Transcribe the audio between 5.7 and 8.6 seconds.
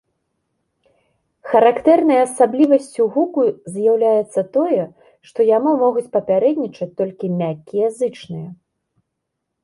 могуць папярэднічаць толькі мяккія зычныя.